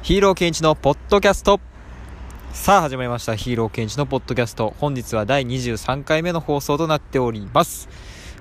[0.00, 1.60] ヒーローケンチのポッドキャスト。
[2.52, 3.34] さあ始まりました。
[3.34, 4.72] ヒーローケンチのポッドキャスト。
[4.78, 7.88] 本日は第23回目の放送となっております。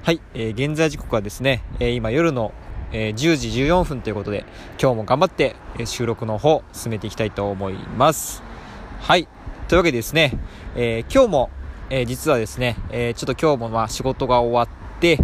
[0.03, 2.53] はい、えー、現在時刻はですね、えー、今夜の、
[2.93, 4.45] えー、10時14分ということで
[4.79, 8.43] 今日も頑張って、え、収録の方進めていきたいと思います。
[9.01, 9.27] はい
[9.67, 10.37] というわけでですね、
[10.75, 11.49] えー、今日も、
[11.89, 15.17] えー、実はですね、えー、ちょっと今日もまあ仕事が終わって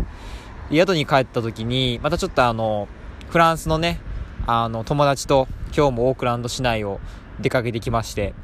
[0.71, 2.87] 宿に帰った時にまたちょっとあの
[3.29, 4.01] フランスのね
[4.45, 6.99] あの友達と今日もオークランド市内を
[7.39, 8.35] 出かけてきまして、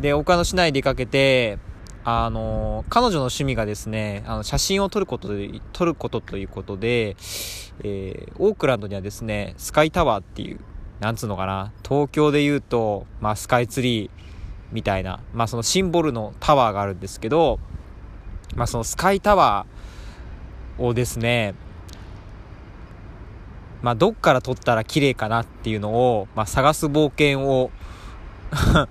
[0.00, 1.58] で、オークランド市内出かけて、
[2.02, 7.10] あの、彼女の趣味がですね、あの、写真を撮ることで、撮ることということで、
[7.84, 10.60] えー、オークランドにはですね、スカイタワーっていう、
[11.00, 14.10] なんつうのかな、東京で言うと、まあ、スカイツリー
[14.72, 17.60] みたいな、まあ、そのシンボルのタワーがあるんですけど、
[18.56, 21.54] まあ、そのスカイタワーをですね、
[23.82, 27.70] まあ、どっから撮ったら綺麗かなっていうのを、まあ、探す冒険を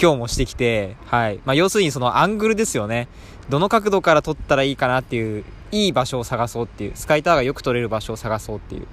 [0.00, 1.40] 今日もしてきて、はい。
[1.44, 3.08] まあ、要するにそのアングルですよね。
[3.48, 8.86] どの角度から撮ったらいいかなっていう、いい場所を探そうっていう、スカイタワーがよく撮れる場所を探そうっていう。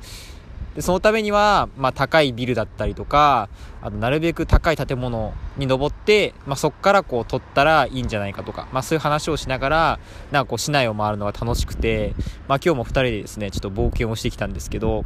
[0.78, 3.50] で、そのためには、まあ、高いビルだったりとか、
[3.81, 10.00] あと、なるべく高い建物に登って、まあ、そっからこう撮ったらいいんじゃないかとか、まあ、そういう話をしながら、
[10.31, 12.14] なんかこう、市内を回るのが楽しくて、
[12.48, 15.03] まあ、今日も2人でですね、ちょっと冒険をしてきたんですけど、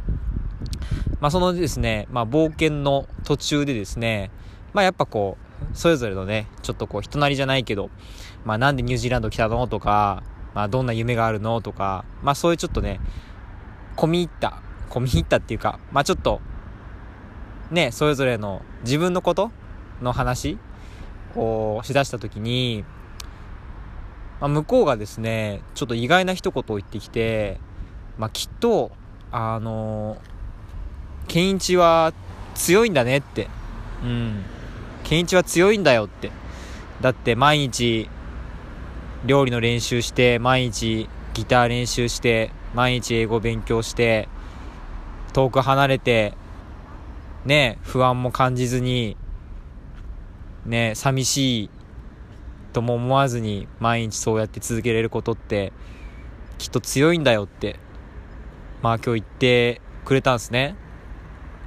[1.20, 4.30] まあ、そのですね、まあ、冒険の途中でですね、
[4.74, 5.38] まあ、やっぱこ
[5.72, 7.88] う、それぞれのね、ちょっとこう、人なりじゃないけど、
[8.44, 13.00] まあ、なんでニュージーランド来たのとか、まあ、どんな夢があるのとか、まあ、そういうちょっとね、
[13.96, 14.60] 込み入った、
[14.92, 16.40] 込み入ったっていうか、まあ、ちょっと、
[17.70, 19.50] ね、それぞれの自分のこと
[20.02, 20.58] の話
[21.34, 22.84] をしだしたときに、
[24.38, 27.58] まあ、向こうがですね、ちょっと意外な一言を言ってきて、
[28.18, 28.92] まあ、きっと、
[29.34, 30.18] あの
[31.26, 32.12] 健一は
[32.54, 33.48] 強いんだねって。
[34.04, 34.44] うん。
[35.04, 36.30] 健一は強いんだよって。
[37.00, 38.10] だって毎日
[39.24, 44.28] 料理の練習して、毎日ギター練習して、毎日英語勉強して、
[45.32, 46.34] 遠く離れて、
[47.44, 49.16] ね、不安も感じずに、
[50.66, 51.70] ね、寂しい
[52.72, 55.72] とも思わずに毎日そうやって続けれることって
[56.58, 57.78] きっと強いんだよって
[58.82, 60.76] まあ今日言ってくれたんですね。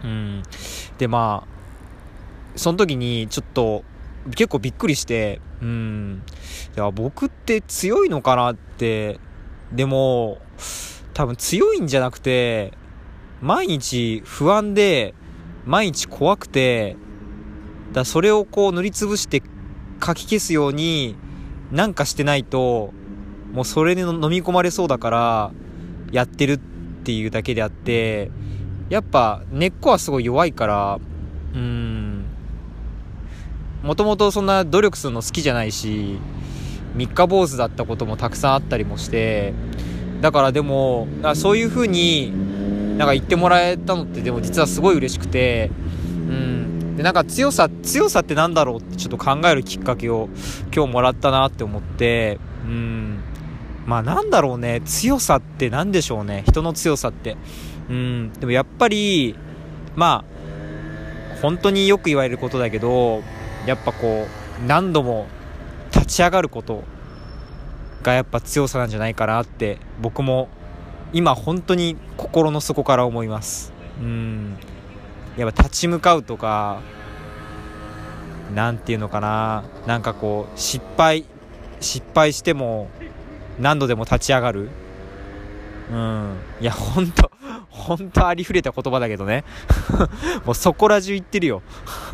[0.03, 0.43] うん。
[0.97, 3.83] で、まあ、その時にちょっと
[4.31, 6.23] 結構びっくりして、うん。
[6.75, 9.19] いや、僕って強いのかなって、
[9.71, 10.39] でも、
[11.13, 12.73] 多分強いんじゃなくて、
[13.45, 15.13] 毎日不安で、
[15.67, 16.95] 毎日怖くて、
[17.93, 19.43] だそれをこう塗りつぶして
[20.03, 21.15] 書き消すように
[21.71, 22.91] なんかしてないと、
[23.53, 25.51] もうそれに飲み込まれそうだから、
[26.11, 26.57] やってるっ
[27.03, 28.31] ていうだけであって、
[28.89, 30.99] やっぱ根っこはすごい弱いから、
[31.53, 32.25] うん、
[33.83, 36.17] もともとそんな努力するの好きじゃないし、
[36.95, 39.53] 三日坊主だったこともたくさんあったりもして、
[40.21, 42.33] だからでも、そういう風に
[42.97, 45.69] なんか言ってもらえたのってでも実はすごい嬉しくて、
[46.03, 46.95] うん。
[46.95, 50.29] で、なんか強さ、強さってなんだろうってちょっと考えるきっかけを
[50.73, 53.19] 今日もらったなって思って、うん。
[53.85, 57.37] まあなんだろうね、強さって何でしょうね、人の強さって。
[57.89, 59.35] うん、でもやっぱり、
[59.95, 63.21] まあ、本当によく言われることだけど、
[63.67, 64.27] やっぱこ
[64.61, 65.27] う、何度も
[65.93, 66.83] 立ち上がること
[68.03, 70.49] がやっぱ強さなんじゃないかなって、僕も
[71.15, 73.71] 今本当に心の底から思います。
[74.01, 74.57] うん。
[75.37, 76.81] やっぱ立ち向かうとか、
[78.53, 81.23] なんていうのかな、なんかこう、失敗、
[81.79, 82.89] 失敗しても、
[83.61, 84.69] 何度でも立ち上がる。
[85.89, 86.35] うん。
[86.59, 87.31] いや、ほんと、
[87.69, 89.43] 本当ありふれた言葉だけどね
[90.45, 91.61] もうそこら中言ってるよ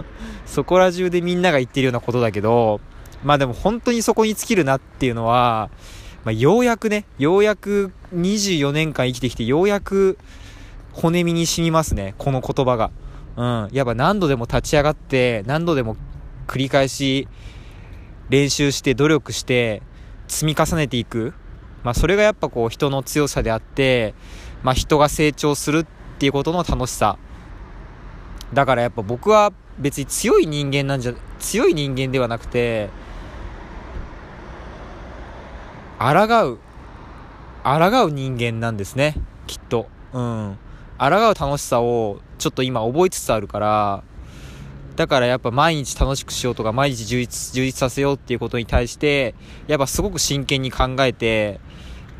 [0.45, 2.81] そこら中でみんなが言ってるようなことだけど、
[3.23, 5.72] まあでも本当にそこに尽きるなっていうのは、
[6.24, 10.18] まあ、ようやくね、ようやく24年間生きてきて、ようやく
[10.94, 12.92] 骨身に染みますね、この言葉が。
[13.38, 13.70] うん。
[13.72, 15.98] やっぱ何度でも立ち上がって、何度でも
[16.48, 17.28] 繰り返し
[18.30, 19.81] 練習して努力して
[20.28, 21.34] 積み重ねていく。
[21.84, 24.13] まあそれがやっぱこう人の強さであって、
[24.63, 25.86] まあ、人が成長するっ
[26.19, 27.18] ていうことの楽しさ。
[28.54, 32.90] だからやっぱ僕は別に強い人間なんじゃ、強い人間ではなくて、
[36.01, 36.59] 抗う、
[37.63, 39.15] 抗う人間なんですね。
[39.45, 39.88] きっと。
[40.13, 40.57] うん。
[40.98, 44.03] 抗う楽しさをちょっと今覚えつつあるから、
[44.95, 49.36] だからやっぱ毎日楽しくしようとか、毎日充実、充実させようっていうことに対して、
[49.68, 51.59] やっぱすごく真剣に考えて、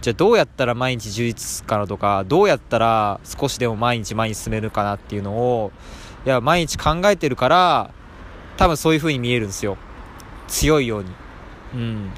[0.02, 5.72] じゃあどうやったら毎日充実するかなとか、どうやったら少しでも毎日前に進めるかなっていうのを、
[6.24, 7.92] いや、毎日考えてるから、
[8.58, 9.78] 多分そういう風に見えるんですよ。
[10.48, 11.10] 強いように。
[11.74, 12.12] うん。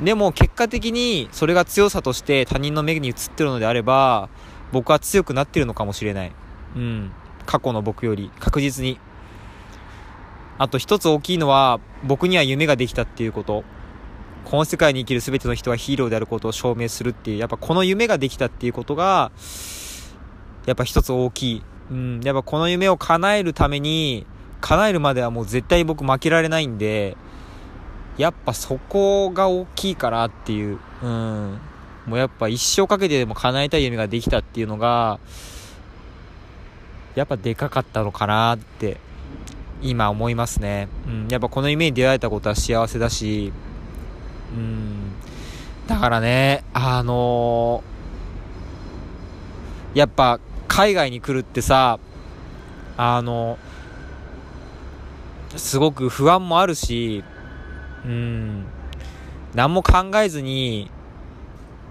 [0.00, 4.28] でも結果的にそれが強さとして他人の目に映ってるのであれば、
[4.72, 6.32] 僕は強くなってるのかもしれない。
[6.76, 7.10] うん。
[7.46, 9.00] 過去の僕より確実に。
[10.58, 13.64] あと一つ大きいのは、僕には夢ができたっていうこと。
[14.44, 19.30] この世界に生きる全ての人はヒーローであることを証明するっていう、やっぱこの夢ができたっていうことが、
[20.66, 21.62] やっぱ一つ大きい。
[21.90, 24.26] うん、やっぱこの夢を叶えるために、
[24.60, 27.16] 叶えるまではもう絶対僕負けられないんで、
[28.18, 31.60] やっぱそこが大きいかなっていう、うん。
[32.06, 35.20] もうやっぱ一生かけてでも叶えたい夢ができたっていうのが、
[37.14, 38.96] やっぱでかかったのかなって
[39.82, 40.88] 今思いますね。
[41.06, 43.52] うん、やっぱこの夢に出会えたことは幸せだし、
[44.52, 45.12] うん、
[45.86, 51.98] だからね、あのー、やっぱ海外に来るってさ、
[52.96, 53.58] あの、
[55.56, 57.22] すごく不安もあるし、
[58.04, 58.64] うん、
[59.54, 60.90] 何も考えずに、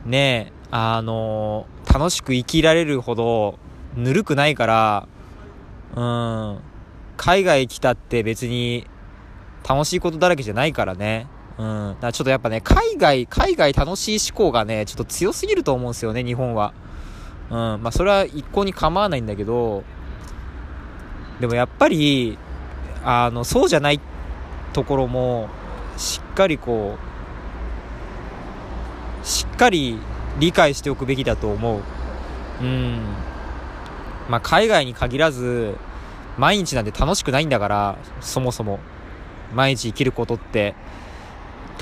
[0.06, 3.60] ねあの楽しく生きられるほど、
[3.96, 5.08] ぬるくないから、
[5.96, 6.60] うん、
[7.16, 8.86] 海外来たって別に
[9.68, 11.28] 楽しいことだらけじゃないからね。
[11.58, 11.90] うん。
[11.96, 16.74] だからちょっとやっぱね、海外、海外楽しい思考がね、ちょっと強すぎると思うんですよね、日本は。
[17.50, 17.56] うん。
[17.56, 19.84] まあそれは一向に構わないんだけど、
[21.40, 22.38] でもやっぱり、
[23.04, 24.00] あの、そうじゃない
[24.74, 25.50] ところも、
[25.98, 26.98] しっかりこ
[29.24, 30.00] う、しっかり
[30.40, 31.82] 理解しておくべきだと思う。
[32.62, 33.02] うん。
[34.30, 35.76] まあ海外に限らず、
[36.38, 38.80] 毎日なんて楽しくないんだから、そもそも。
[39.54, 40.76] 毎日生きることって、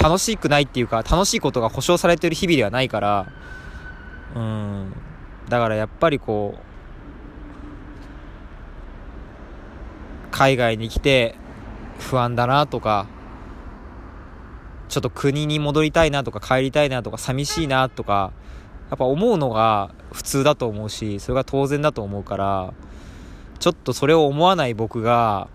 [0.01, 3.25] 楽しくないっていうか、楽しいことが保証されてる日々ではないから、
[4.35, 4.93] うん。
[5.49, 6.59] だからやっぱりこう、
[10.31, 11.35] 海外に来て
[11.99, 13.07] 不安だなとか、
[14.87, 18.31] ちょっと国に戻りたいなとか帰りたいなとか寂しいなとか、
[18.89, 22.73] やっぱ思うのが普通だと思うし、それが当然だと思うから、
[23.59, 25.47] ちょっとそれを思わない僕が、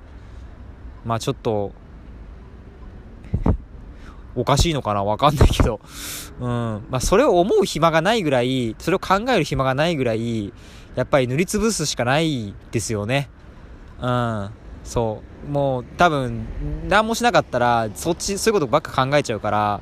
[1.05, 1.73] まあちょっと、
[4.35, 5.03] おかしいのかな？
[5.05, 5.81] わかんないけど。
[6.41, 6.49] うん。
[6.89, 10.53] まあそれを思う暇がないぐらい、それを考える暇がないぐらい、
[10.95, 13.29] やっぱり塗りつぶすしかないですよね。
[14.01, 14.51] うん。
[14.91, 15.49] そう。
[15.49, 16.45] もう多分、
[16.89, 19.81] 何もしなかったら、そっち、そういうことばっか考えちゃうから、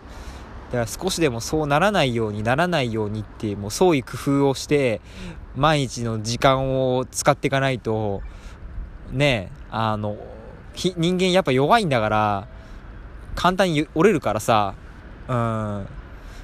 [0.71, 5.01] だから少しでもそうならないようにならないようにって、もう創意工夫をして、
[5.57, 8.21] 毎日の時間を使っていかないと、
[9.11, 10.19] ねあの、
[10.75, 12.49] 人間やっぱ弱いんだから、
[13.35, 14.75] 簡単に折れるからさ、
[15.27, 15.87] うん。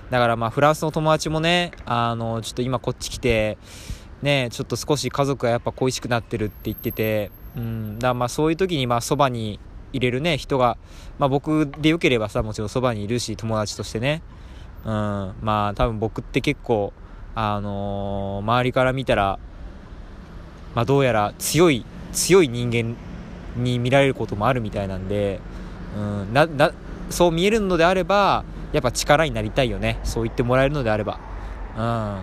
[0.09, 3.59] だからまあフランスの友達もね、あの、ちょっと今こっち来て、
[4.23, 7.99] ねちょっと少し家族がやっぱ恋しくなってるって言ってて、うん。
[7.99, 9.59] だまあそういう時にまあそばに
[9.93, 10.77] 入れるね、人が、
[11.19, 14.23] まあ僕でよければさ、もちろんそばにいるし、友達としてね。
[14.85, 15.35] うん。
[15.41, 16.93] まあ多分僕って結構、
[17.35, 19.39] あのー、周りから見たら、
[20.75, 22.97] まあどうやら強い、強い人間
[23.57, 25.41] に見られることもあるみたいなんで、
[25.97, 26.73] うん、な、な、
[27.11, 30.01] そう見えるのであれば、やっぱ力になりたいよね。
[30.03, 31.21] そう言ってもらえるのであれば。
[31.79, 32.21] うん。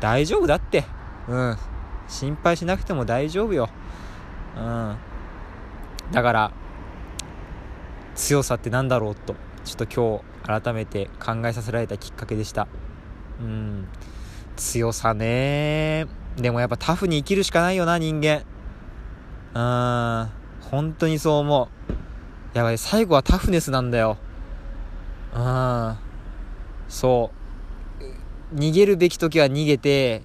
[0.00, 0.84] 大丈夫だって。
[1.28, 1.56] うん。
[2.08, 3.70] 心配しなくても大丈夫よ。
[4.56, 4.96] うん。
[6.12, 6.52] だから、
[8.14, 12.66] 強さって何だろうとちょっと今日改めて考えさせられたきっかけでした。
[13.40, 13.88] うん。
[14.56, 16.06] 強さね。
[16.36, 18.42] でもやっぱタフに生きるしかないよな人間。
[19.54, 20.30] うん。
[20.70, 21.68] 本当にそう思
[22.54, 22.56] う。
[22.56, 24.18] やばい最後はタフネスなんだよ。
[25.34, 25.96] うん。
[26.88, 27.30] そ
[28.52, 28.56] う。
[28.56, 30.22] 逃げるべき時は逃げて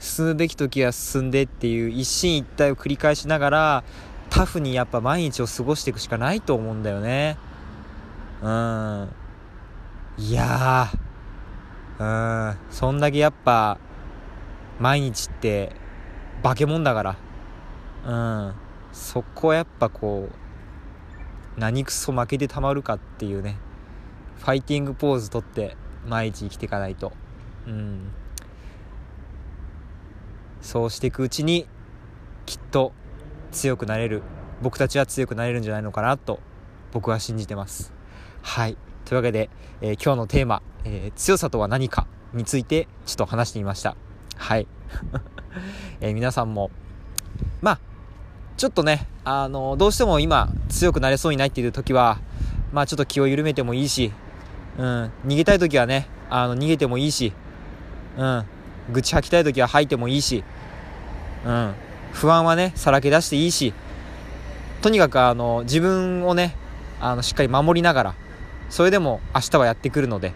[0.00, 3.84] 進むべき時は進んでっていう一進一退を繰り返しながら
[4.30, 7.36] タフにやっぱ毎日を過ごしていくしかないと思うんだよね。
[8.42, 9.08] うん。
[10.16, 13.78] いやー、うん、そんだけやっぱ、
[14.78, 15.72] 毎日って
[16.42, 17.16] 化け物だから。
[18.06, 18.14] う
[18.50, 18.54] ん。
[18.92, 23.56] そこはやっぱこう、何くそ負けてたまるかっていうね。
[24.38, 25.76] ファイティングポーズとって
[26.06, 27.12] 毎日生きていかないと。
[27.66, 28.12] うん。
[30.60, 31.66] そうしていくうちに、
[32.46, 32.92] きっと
[33.52, 34.22] 強くなれる
[34.62, 36.40] 僕たちは強くなれるんじゃないのかなと
[36.92, 37.92] 僕は信じてます。
[38.42, 38.76] はい。
[39.04, 39.50] というわけで、
[39.80, 43.96] えー、今日のテーマ、えー、強さとは何かについてちょっと話してみました。
[44.36, 44.66] はい、
[46.00, 46.70] えー、皆さんも
[47.60, 47.80] まあ
[48.56, 52.18] ちょっとねあのどうしても今強くなれそうにないっていう時は
[52.72, 54.12] まあちょっと気を緩めてもいいし
[54.78, 57.32] うん逃げたい時はねあの逃げてもいいし
[58.16, 58.44] うん。
[58.92, 60.44] 愚痴吐きたい時は吐いてもいいし。
[61.44, 61.74] うん。
[62.12, 63.72] 不安はねさらけ出していいし。
[64.82, 66.56] とにかくあの自分をね
[67.00, 68.14] あのしっかり守りながら
[68.70, 70.32] それでも明日はやってくるので、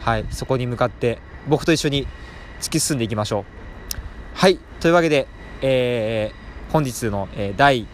[0.00, 1.18] はい、そこに向かって
[1.48, 2.06] 僕と一緒に
[2.60, 3.44] 突き進んでいきましょう。
[4.34, 5.26] はいというわけで、
[5.62, 7.86] えー、本日の、えー、第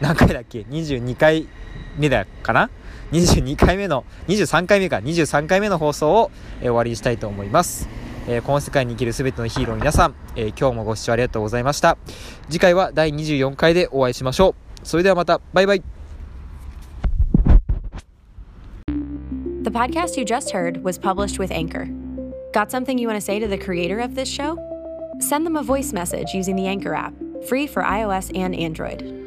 [0.00, 1.48] 何回だっけ？22回
[1.96, 2.70] 目だかな
[3.12, 6.30] ？22回目の23回目か23回目の放送を、
[6.60, 8.05] えー、終わりにしたいと思います。
[8.28, 11.96] えー、この世界に生きる全てのヒーローの皆さん、えー、今日もご視聴ありがとうございました。
[12.48, 14.86] 次回は第24回でお会いしましょう。
[14.86, 15.82] それではまた、バイバイ。
[19.62, 21.88] The podcast you just heard was published with Anchor.
[22.52, 24.56] Got something you want to say to the creator of this show?
[25.20, 27.14] Send them a voice message using the Anchor app,
[27.48, 29.25] free for iOS and Android.